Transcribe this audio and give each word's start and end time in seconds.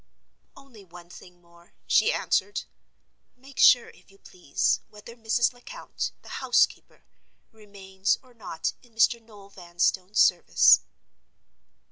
"Only 0.57 0.83
one 0.83 1.11
thing 1.11 1.41
more," 1.43 1.73
she 1.85 2.11
answered. 2.11 2.63
"Make 3.37 3.59
sure, 3.59 3.89
if 3.89 4.09
you 4.09 4.17
please, 4.17 4.79
whether 4.89 5.15
Mrs. 5.15 5.53
Lecount, 5.53 6.11
the 6.23 6.41
housekeeper, 6.41 7.05
remains 7.51 8.17
or 8.23 8.33
not 8.33 8.73
in 8.81 8.95
Mr. 8.95 9.21
Noel 9.21 9.49
Vanstone's 9.49 10.17
service." 10.19 10.79